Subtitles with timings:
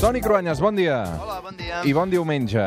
[0.00, 1.04] Toni Cruanyes, bon dia.
[1.20, 1.59] Hola, bon dia.
[1.84, 2.60] I bon diumenge.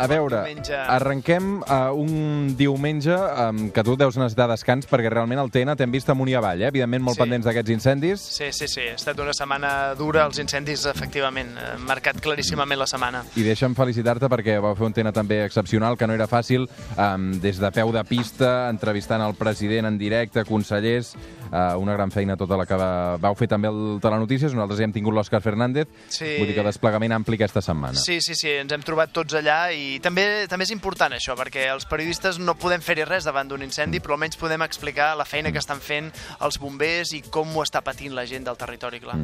[0.00, 0.76] A veure, diumenge.
[0.88, 5.92] arrenquem uh, un diumenge um, que tu deus necessitar descans perquè realment el TN t'hem
[5.92, 6.68] vist amunt i avall, eh?
[6.70, 7.22] evidentment molt Sí.
[7.24, 8.20] pendents d'aquests incendis.
[8.20, 8.86] Sí, sí, sí.
[8.88, 11.52] Ha estat una setmana dura, els incendis, efectivament.
[11.58, 13.24] Han marcat claríssimament la setmana.
[13.36, 16.64] I deixa'm felicitar-te perquè vau fer un TN també excepcional, que no era fàcil,
[16.96, 21.12] um, des de peu de pista, entrevistant el president en directe, consellers,
[21.50, 24.84] uh, una gran feina tota la que va, vau fer també el Telenotícies, nosaltres ja
[24.88, 26.36] hem tingut l'Òscar Fernández, Sí.
[26.38, 27.98] vull dir que desplegament ampli aquesta setmana.
[28.00, 31.66] Sí, sí, sí, ens hem trobat tots allà i també també és important això, perquè
[31.72, 35.52] els periodistes no podem fer-hi res davant d'un incendi, però almenys podem explicar la feina
[35.52, 39.18] que estan fent els bombers i com ho està patint la gent del territori, clar.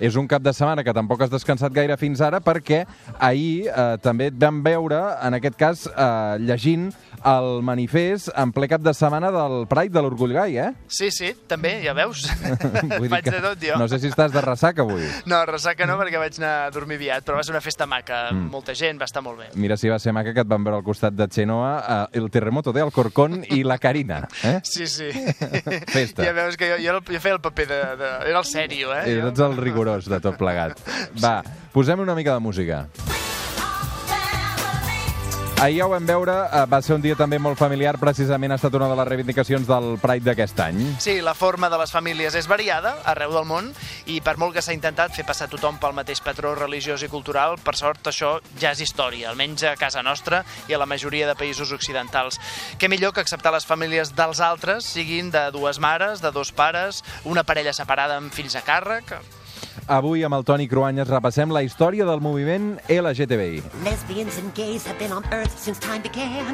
[0.00, 2.84] És un cap de setmana que tampoc has descansat gaire fins ara perquè
[3.18, 6.90] ahir eh, també et vam veure, en aquest cas, eh, llegint
[7.24, 10.70] el manifest en ple cap de setmana del Pride de l'Orgull Gai, eh?
[10.88, 12.26] Sí, sí, també, ja veus?
[12.98, 13.78] Vull dir Faig de tot, jo.
[13.80, 15.06] No sé si estàs de ressaca avui.
[15.30, 18.24] No, ressaca no, perquè vaig anar a dormir aviat, però va ser una festa maca,
[18.34, 18.48] Mm.
[18.54, 19.48] Molta gent, va estar molt bé.
[19.60, 22.30] Mira si va ser maca que et van veure al costat de Xenoa eh, el
[22.34, 24.22] terremoto de Alcorcón i la Carina.
[24.42, 24.60] Eh?
[24.64, 25.10] Sí, sí.
[25.94, 26.24] Festa.
[26.24, 28.12] Ja veus que jo, jo, jo feia el paper de, de...
[28.30, 29.04] Era el sèrio, eh?
[29.10, 30.80] I ets el rigorós de tot plegat.
[31.22, 31.40] Va,
[31.74, 32.84] posem una mica de música.
[35.64, 38.56] Ahir ja ho vam veure, eh, va ser un dia també molt familiar, precisament ha
[38.58, 40.80] estat una de les reivindicacions del Pride d'aquest any.
[41.00, 43.70] Sí, la forma de les famílies és variada arreu del món
[44.04, 47.56] i per molt que s'ha intentat fer passar tothom pel mateix patró religiós i cultural,
[47.64, 51.34] per sort això ja és història, almenys a casa nostra i a la majoria de
[51.34, 52.36] països occidentals.
[52.76, 57.00] Què millor que acceptar les famílies dels altres, siguin de dues mares, de dos pares,
[57.24, 59.16] una parella separada amb fills a càrrec...
[59.86, 63.62] Avui amb el Toni Cruanyes repassem la història del moviment LGTBI.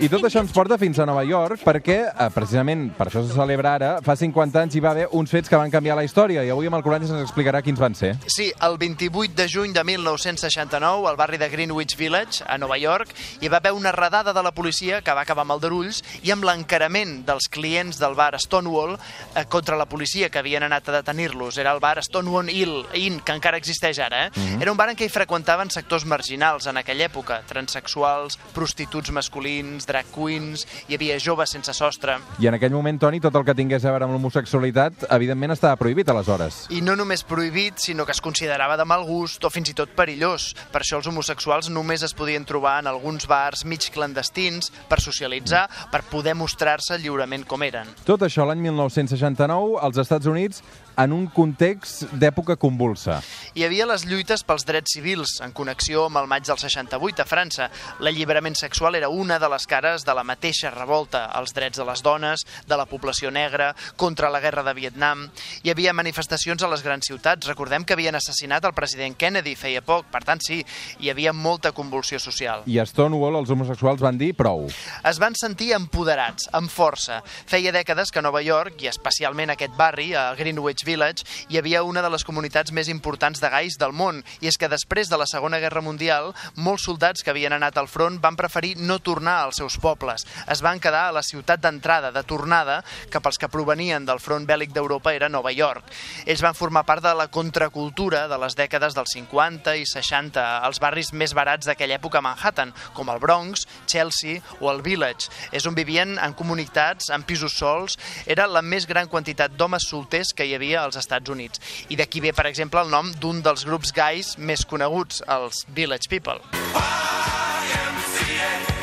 [0.00, 3.34] I tot això ens porta fins a Nova York perquè, eh, precisament per això se
[3.34, 6.44] celebra ara, fa 50 anys hi va haver uns fets que van canviar la història
[6.44, 8.14] i avui amb el Cruanyes ens explicarà quins van ser.
[8.26, 13.14] Sí, el 28 de juny de 1969, al barri de Greenwich Village, a Nova York,
[13.40, 16.44] hi va haver una redada de la policia que va acabar amb aldarulls i amb
[16.44, 21.58] l'encarament dels clients del bar Stonewall eh, contra la policia que havien anat a detenir-los.
[21.58, 24.26] Era el bar Stonewall Inn, Inn que encara existeix ara.
[24.26, 24.30] Eh?
[24.34, 24.62] Mhm.
[24.62, 29.86] Era un bar en què hi freqüentaven sectors marginals en aquella època, transexuals, prostituts masculins,
[29.86, 32.18] drag queens, hi havia joves sense sostre.
[32.38, 35.76] I en aquell moment, Toni, tot el que tingués a veure amb l'homosexualitat, evidentment estava
[35.80, 36.66] prohibit aleshores.
[36.70, 39.90] I no només prohibit, sinó que es considerava de mal gust o fins i tot
[39.96, 40.54] perillós.
[40.72, 45.68] Per això els homosexuals només es podien trobar en alguns bars mig clandestins per socialitzar,
[45.90, 47.88] per poder mostrar-se lliurement com eren.
[48.04, 50.62] Tot això l'any 1969 als Estats Units
[50.96, 53.20] en un context d'època convulsa.
[53.54, 57.26] Hi havia les lluites pels drets civils, en connexió amb el maig del 68 a
[57.28, 57.68] França.
[58.04, 62.02] L'alliberament sexual era una de les cares de la mateixa revolta, els drets de les
[62.02, 65.26] dones, de la població negra, contra la guerra de Vietnam.
[65.62, 67.48] Hi havia manifestacions a les grans ciutats.
[67.50, 70.60] Recordem que havien assassinat el president Kennedy feia poc, per tant sí,
[71.00, 72.62] hi havia molta convulsió social.
[72.70, 74.68] I a Stonewall els homosexuals van dir prou.
[75.04, 77.20] Es van sentir empoderats, amb força.
[77.50, 82.02] Feia dècades que Nova York, i especialment aquest barri, a Greenwich Village, hi havia una
[82.04, 85.26] de les comunitats més importants de gais del món, i és que després de la
[85.26, 89.60] Segona Guerra Mundial, molts soldats que havien anat al front van preferir no tornar als
[89.62, 90.26] seus pobles.
[90.50, 94.46] Es van quedar a la ciutat d'entrada, de tornada, que pels que provenien del front
[94.48, 95.90] bèl·lic d'Europa era Nova York.
[96.26, 100.80] Ells van formar part de la contracultura de les dècades dels 50 i 60, als
[100.82, 105.30] barris més barats d'aquella època a Manhattan, com el Bronx, Chelsea o el Village.
[105.52, 107.98] És on vivien en comunitats, en pisos sols.
[108.26, 111.60] Era la més gran quantitat d'homes solters que hi havia als Estats Units.
[111.88, 116.10] I d'aquí ve, per exemple, el nom d'un dels grups gais més coneguts, els Village
[116.10, 116.40] People.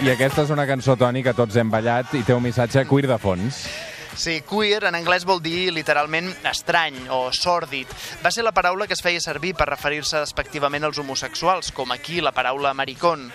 [0.01, 3.05] I aquesta és una cançó, Toni, que tots hem ballat i té un missatge queer
[3.11, 3.65] de fons.
[4.11, 7.89] Sí, queer en anglès vol dir literalment estrany o sòrdid.
[8.21, 12.19] Va ser la paraula que es feia servir per referir-se despectivament als homosexuals, com aquí
[12.21, 13.29] la paraula maricón.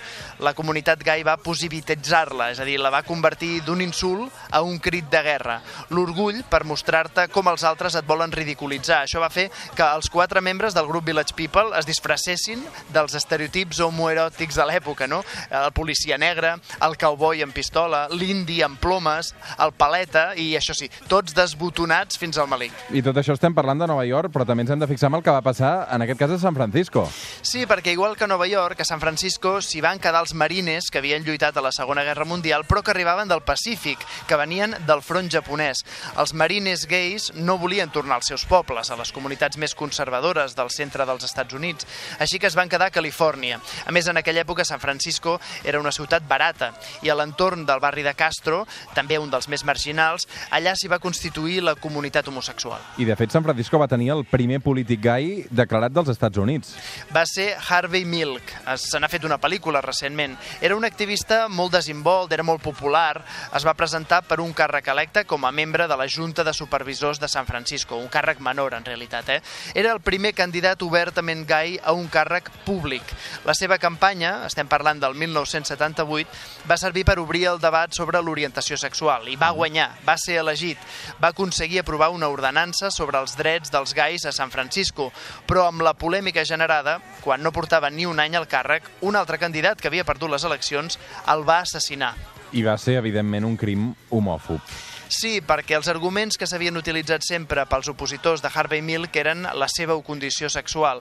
[0.44, 4.76] La comunitat gai va positivitzar-la, és a dir, la va convertir d'un insult a un
[4.78, 5.56] crit de guerra.
[5.96, 9.00] L'orgull per mostrar-te com els altres et volen ridiculitzar.
[9.06, 12.62] Això va fer que els quatre membres del grup Village People es disfressessin
[12.92, 15.24] dels estereotips homoeròtics de l'època, no?
[15.50, 20.88] El policia negre, el cowboy amb pistola, l'indi amb plomes, el paleta i això sí,
[21.08, 22.72] tots desbotonats fins al malic.
[22.90, 25.18] I tot això estem parlant de Nova York, però també ens hem de fixar en
[25.18, 27.06] el que va passar, en aquest cas, a San Francisco.
[27.42, 30.90] Sí, perquè igual que a Nova York, a San Francisco s'hi van quedar els marines
[30.90, 34.74] que havien lluitat a la Segona Guerra Mundial, però que arribaven del Pacífic, que venien
[34.86, 35.84] del front japonès.
[36.16, 40.70] Els marines gais no volien tornar als seus pobles, a les comunitats més conservadores del
[40.70, 41.86] centre dels Estats Units,
[42.18, 43.60] així que es van quedar a Califòrnia.
[43.86, 46.72] A més, en aquella època, San Francisco era una ciutat barata,
[47.02, 48.64] i a l'entorn del barri de Castro,
[48.94, 52.80] també un dels més marginals, allà s'hi va constituir la comunitat homosexual.
[52.98, 56.74] I, de fet, San Francisco va tenir el primer polític gai declarat dels Estats Units.
[57.14, 58.42] Va ser Harvey Milk.
[58.72, 60.36] Es- Se n'ha fet una pel·lícula recentment.
[60.62, 63.24] Era un activista molt desinvolt, era molt popular.
[63.54, 67.20] Es va presentar per un càrrec electe com a membre de la Junta de Supervisors
[67.20, 69.28] de San Francisco, un càrrec menor, en realitat.
[69.28, 69.42] Eh?
[69.74, 73.02] Era el primer candidat obertament gai a un càrrec públic.
[73.44, 76.28] La seva campanya, estem parlant del 1978,
[76.70, 80.80] va servir per obrir el debat sobre l'orientació sexual i va guanyar, va ser elegit.
[81.20, 85.10] Va aconseguir aprovar una ordenança sobre els drets dels gais a San Francisco,
[85.46, 89.42] però amb la polèmica generada, quan no portava ni un any al càrrec, un altre
[89.42, 92.14] candidat que havia perdut les eleccions el va assassinar.
[92.54, 94.95] I va ser, evidentment, un crim homòfob.
[95.08, 99.68] Sí, perquè els arguments que s'havien utilitzat sempre pels opositors de Harvey Milk eren la
[99.70, 100.98] seva condició sexual.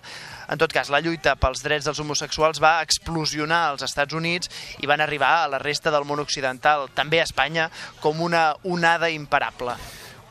[0.48, 4.86] En tot cas, la lluita pels drets dels homosexuals va explosionar als Estats Units i
[4.86, 9.74] van arribar a la resta del món occidental, també a Espanya, com una onada imparable.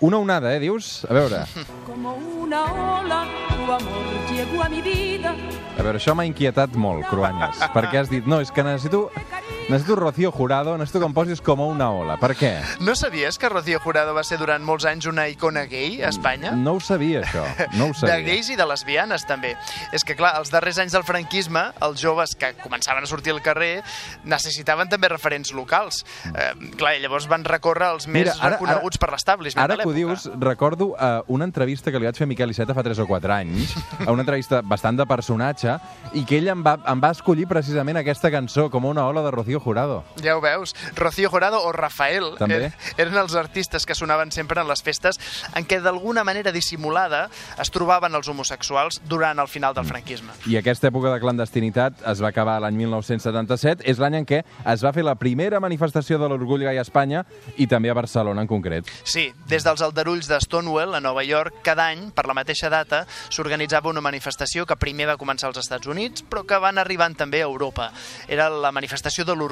[0.00, 1.04] Una onada, eh, dius?
[1.10, 1.42] A veure,
[1.86, 2.62] Como una
[3.00, 5.34] ola, tu amor llegó a mi vida.
[5.78, 9.08] a veure, això m'ha inquietat molt, Cruanyes, perquè has dit, no, és que necessito,
[9.68, 12.16] necessito Rocío Jurado, necessito que em posis com una ola.
[12.20, 12.50] Per què?
[12.84, 16.52] No sabies que Rocío Jurado va ser durant molts anys una icona gay a Espanya?
[16.52, 17.44] No ho sabia, això,
[17.78, 18.18] no ho de sabia.
[18.26, 19.54] gais i de lesbianes també.
[19.96, 23.40] És que clar, els darrers anys del franquisme, els joves que començaven a sortir al
[23.42, 23.82] carrer
[24.24, 26.04] necessitaven també referents locals.
[26.28, 29.82] Eh, clar, i llavors van recórrer els més Mira, ara- reconeguts per l'establishment Ara de
[29.82, 32.82] que ho dius, recordo uh, una entrevista que li vaig fer a Miquel Iceta fa
[32.84, 33.74] 3 o 4 anys,
[34.06, 35.78] a una entrevista bastant de personatge,
[36.14, 39.30] i que ell em va, em va escollir precisament aquesta cançó, com una ola de
[39.34, 40.04] Rocío Jurado.
[40.22, 40.74] Ja ho veus.
[40.94, 42.66] Rocío Jurado o Rafael També.
[42.66, 45.18] er- eren els artistes que sonaven sempre en les festes
[45.54, 47.28] en què d'alguna manera dissimulada
[47.60, 49.76] es trobaven els homosexuals durant el final Mm.
[49.76, 50.32] del franquisme.
[50.46, 53.82] I aquesta època de clandestinitat es va acabar l'any 1977.
[53.90, 57.24] És l'any en què es va fer la primera manifestació de l'orgull gai a Espanya
[57.56, 58.86] i també a Barcelona en concret.
[59.04, 63.06] Sí, des dels aldarulls de Stonewall, a Nova York, cada any, per la mateixa data,
[63.28, 67.40] s'organitzava una manifestació que primer va començar als Estats Units, però que van arribant també
[67.42, 67.92] a Europa.
[68.28, 69.43] Era la manifestació de l'orgull,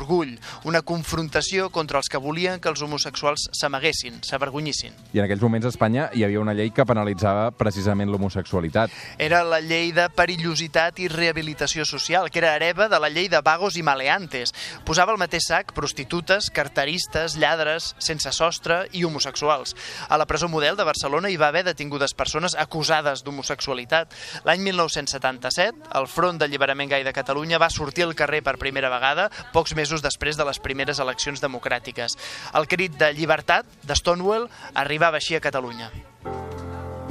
[0.64, 4.94] una confrontació contra els que volien que els homosexuals s'amaguessin, s'avergonyissin.
[5.12, 8.90] I en aquells moments a Espanya hi havia una llei que penalitzava precisament l'homosexualitat.
[9.18, 13.40] Era la llei de perillositat i rehabilitació social, que era hereva de la llei de
[13.44, 14.54] vagos i maleantes.
[14.86, 19.76] Posava al mateix sac prostitutes, carteristes, lladres, sense sostre i homosexuals.
[20.08, 24.12] A la presó model de Barcelona hi va haver detingudes persones acusades d'homosexualitat.
[24.44, 29.28] L'any 1977, el Front d'Alliberament Gai de Catalunya va sortir al carrer per primera vegada,
[29.52, 32.17] pocs mesos després de les primeres eleccions democràtiques.
[32.58, 34.49] El crit de llibertat de Stonewall
[34.79, 35.90] arribava així a Catalunya.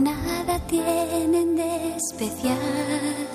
[0.02, 3.28] Nada tienen de especial.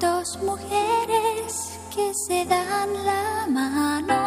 [0.00, 1.60] Dos mujeres
[1.94, 4.19] que se dan la mano.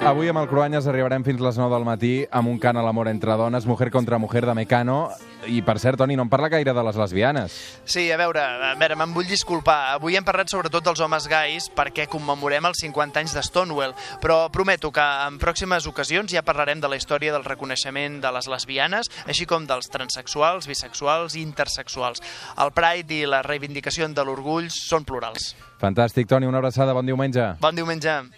[0.00, 3.10] Avui amb el Cruanyes arribarem fins les 9 del matí amb un cant a l'amor
[3.10, 5.10] entre dones, Mujer contra Mujer de Mecano.
[5.44, 7.52] I, per cert, Toni, no em parla gaire de les lesbianes.
[7.84, 9.92] Sí, a veure, a veure, me'n vull disculpar.
[9.98, 13.92] Avui hem parlat sobretot dels homes gais perquè commemorem els 50 anys de Stonewall,
[14.24, 18.48] però prometo que en pròximes ocasions ja parlarem de la història del reconeixement de les
[18.48, 22.24] lesbianes, així com dels transexuals, bisexuals i intersexuals.
[22.56, 25.52] El Pride i la reivindicació de l'orgull són plurals.
[25.80, 27.54] Fantàstic, Toni, una abraçada, bon diumenge.
[27.60, 28.30] Bon diumenge.